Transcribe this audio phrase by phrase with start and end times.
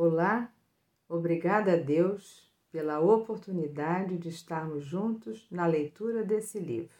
[0.00, 0.54] Olá,
[1.08, 6.94] obrigada a Deus pela oportunidade de estarmos juntos na leitura desse livro.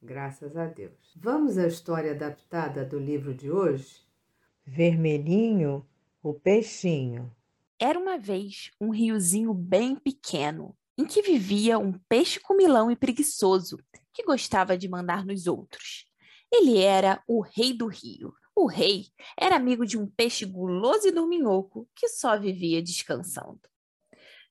[0.00, 1.12] Graças a Deus.
[1.16, 4.06] Vamos à história adaptada do livro de hoje?
[4.64, 5.84] Vermelhinho,
[6.22, 7.28] o peixinho.
[7.76, 13.80] Era uma vez um riozinho bem pequeno, em que vivia um peixe comilão e preguiçoso,
[14.12, 16.06] que gostava de mandar nos outros.
[16.52, 18.32] Ele era o rei do rio.
[18.60, 19.06] O rei
[19.36, 23.60] era amigo de um peixe guloso e dorminhoco que só vivia descansando.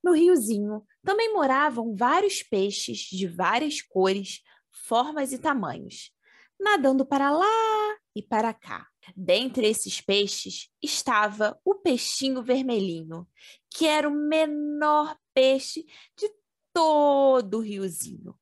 [0.02, 6.14] No riozinho também moravam vários peixes de várias cores, formas e tamanhos,
[6.58, 8.88] nadando para lá e para cá.
[9.14, 13.28] Dentre esses peixes estava o peixinho vermelhinho,
[13.70, 15.86] que era o menor peixe
[16.18, 16.32] de
[16.72, 18.40] todo o riozinho.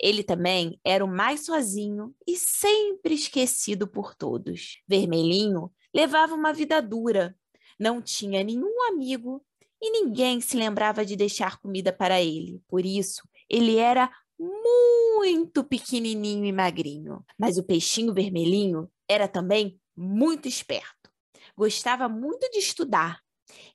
[0.00, 4.80] Ele também era o mais sozinho e sempre esquecido por todos.
[4.86, 7.36] Vermelhinho levava uma vida dura,
[7.78, 9.44] não tinha nenhum amigo
[9.80, 12.62] e ninguém se lembrava de deixar comida para ele.
[12.68, 17.24] Por isso, ele era muito pequenininho e magrinho.
[17.38, 21.10] Mas o peixinho vermelhinho era também muito esperto.
[21.56, 23.20] Gostava muito de estudar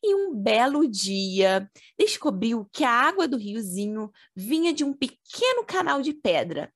[0.02, 6.02] e um belo dia descobriu que a água do riozinho vinha de um pequeno canal
[6.02, 6.72] de pedra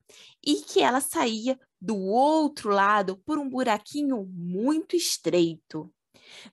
[0.45, 5.91] e que ela saía do outro lado por um buraquinho muito estreito.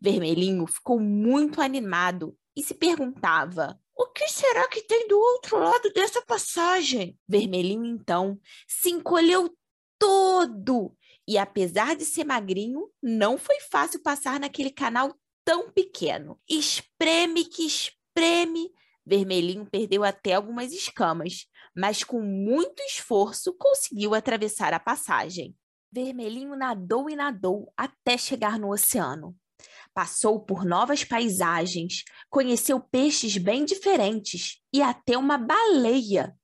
[0.00, 5.90] Vermelhinho ficou muito animado e se perguntava: o que será que tem do outro lado
[5.92, 7.18] dessa passagem?
[7.28, 9.54] Vermelhinho então se encolheu
[9.98, 10.94] todo
[11.26, 15.14] e, apesar de ser magrinho, não foi fácil passar naquele canal
[15.46, 16.38] tão pequeno.
[16.50, 18.74] Espreme que espreme.
[19.06, 25.56] Vermelhinho perdeu até algumas escamas, mas com muito esforço conseguiu atravessar a passagem.
[25.92, 29.36] Vermelhinho nadou e nadou até chegar no oceano.
[29.94, 36.36] Passou por novas paisagens, conheceu peixes bem diferentes e até uma baleia.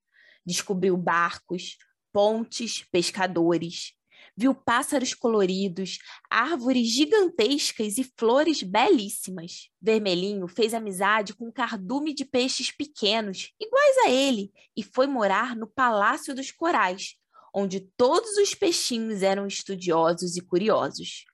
[0.46, 1.76] Descobriu barcos,
[2.12, 3.94] pontes, pescadores
[4.36, 5.98] viu pássaros coloridos,
[6.30, 9.68] árvores gigantescas e flores belíssimas.
[9.80, 15.54] Vermelhinho fez amizade com um cardume de peixes pequenos, iguais a ele, e foi morar
[15.56, 17.16] no Palácio dos Corais,
[17.54, 21.24] onde todos os peixinhos eram estudiosos e curiosos.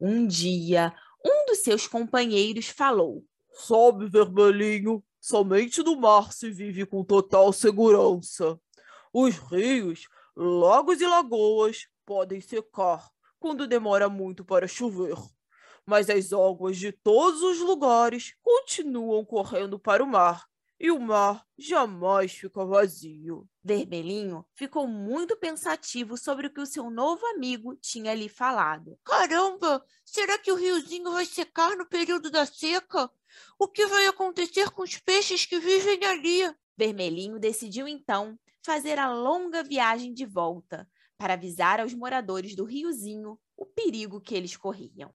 [0.00, 7.02] Um dia, um dos seus companheiros falou: Sabe, Vermelhinho, somente no mar se vive com
[7.02, 8.60] total segurança.
[9.12, 10.06] Os rios,
[10.36, 15.16] lagos e lagoas podem secar quando demora muito para chover,
[15.84, 20.46] mas as águas de todos os lugares continuam correndo para o mar
[20.78, 23.48] e o mar jamais fica vazio.
[23.64, 28.98] Vermelhinho ficou muito pensativo sobre o que o seu novo amigo tinha lhe falado.
[29.02, 29.84] Caramba!
[30.04, 33.10] Será que o riozinho vai secar no período da seca?
[33.58, 36.54] O que vai acontecer com os peixes que vivem ali?
[36.76, 40.88] Vermelhinho decidiu então fazer a longa viagem de volta,
[41.18, 45.14] para avisar aos moradores do riozinho o perigo que eles corriam.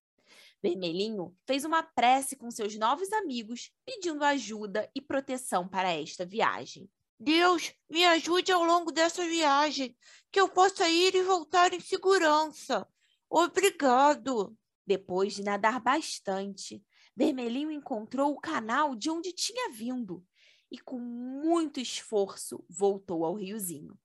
[0.62, 6.88] Vermelhinho fez uma prece com seus novos amigos, pedindo ajuda e proteção para esta viagem.
[7.18, 9.96] Deus, me ajude ao longo dessa viagem,
[10.30, 12.86] que eu possa ir e voltar em segurança.
[13.28, 14.56] Obrigado.
[14.86, 16.82] Depois de nadar bastante,
[17.16, 20.24] Vermelhinho encontrou o canal de onde tinha vindo
[20.70, 23.98] e, com muito esforço, voltou ao riozinho.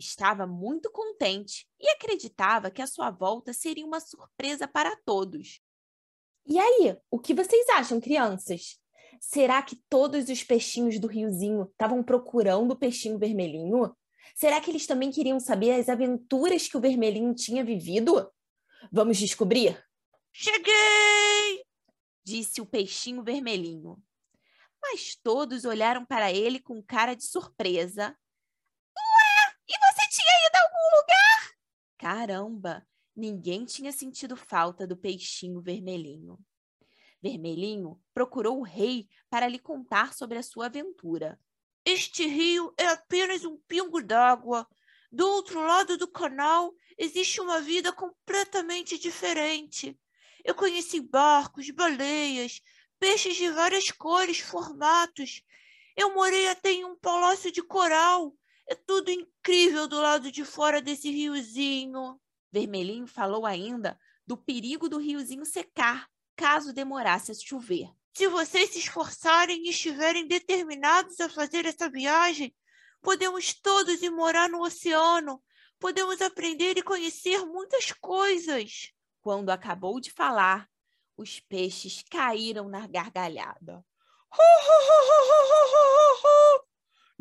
[0.00, 5.60] Estava muito contente e acreditava que a sua volta seria uma surpresa para todos.
[6.46, 8.78] E aí, o que vocês acham, crianças?
[9.20, 13.94] Será que todos os peixinhos do riozinho estavam procurando o peixinho vermelhinho?
[14.34, 18.26] Será que eles também queriam saber as aventuras que o vermelhinho tinha vivido?
[18.90, 19.78] Vamos descobrir?
[20.32, 21.62] Cheguei!
[22.24, 24.02] disse o peixinho vermelhinho.
[24.80, 28.16] Mas todos olharam para ele com cara de surpresa
[32.00, 32.86] Caramba!
[33.14, 36.38] Ninguém tinha sentido falta do peixinho vermelhinho.
[37.22, 41.38] Vermelhinho procurou o rei para lhe contar sobre a sua aventura.
[41.84, 44.66] Este rio é apenas um pingo d'água.
[45.12, 49.98] Do outro lado do canal existe uma vida completamente diferente.
[50.42, 52.62] Eu conheci barcos, baleias,
[52.98, 55.42] peixes de várias cores, formatos.
[55.94, 58.34] Eu morei até em um palácio de coral
[58.70, 62.20] é tudo incrível do lado de fora desse riozinho.
[62.52, 67.90] Vermelhinho falou ainda do perigo do riozinho secar caso demorasse a chover.
[68.14, 72.54] Se vocês se esforçarem e estiverem determinados a fazer essa viagem,
[73.02, 75.42] podemos todos ir morar no oceano.
[75.80, 78.92] Podemos aprender e conhecer muitas coisas.
[79.20, 80.70] Quando acabou de falar,
[81.16, 83.84] Os peixes caíram na gargalhada.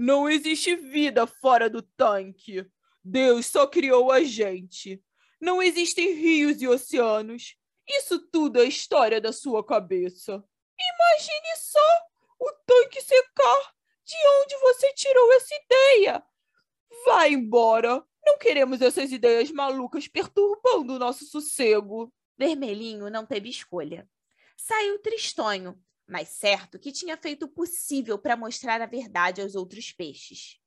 [0.02, 2.66] Não existe vida fora do tanque.
[3.04, 5.04] Deus só criou a gente.
[5.42, 7.58] Não existem rios e oceanos.
[7.86, 10.42] Isso tudo é história da sua cabeça.
[10.80, 12.02] Imagine só
[12.40, 13.74] o tanque secar.
[14.06, 16.24] De onde você tirou essa ideia?
[17.06, 18.02] Vá embora.
[18.26, 22.10] Não queremos essas ideias malucas perturbando o nosso sossego.
[22.38, 24.10] Vermelhinho não teve escolha.
[24.56, 25.78] Saiu tristonho,
[26.10, 30.58] mas certo que tinha feito o possível para mostrar a verdade aos outros peixes.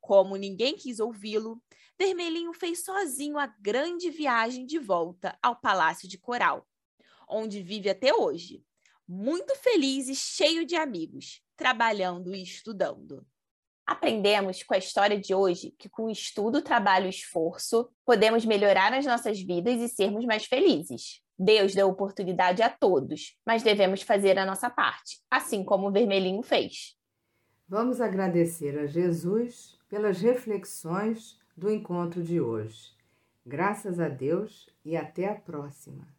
[0.00, 1.62] Como ninguém quis ouvi-lo,
[1.98, 6.66] Vermelhinho fez sozinho a grande viagem de volta ao Palácio de Coral,
[7.28, 8.64] onde vive até hoje,
[9.06, 13.26] muito feliz e cheio de amigos, trabalhando e estudando.
[13.86, 19.06] Aprendemos com a história de hoje que, com estudo, trabalho e esforço, podemos melhorar as
[19.06, 21.22] nossas vidas e sermos mais felizes.
[21.38, 26.42] Deus deu oportunidade a todos, mas devemos fazer a nossa parte, assim como o Vermelhinho
[26.42, 26.96] fez.
[27.68, 32.96] Vamos agradecer a Jesus pelas reflexões do encontro de hoje.
[33.46, 36.17] Graças a Deus e até a próxima.